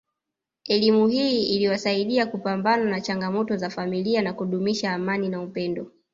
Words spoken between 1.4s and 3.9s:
iliwasaidia kupambana na changamoto za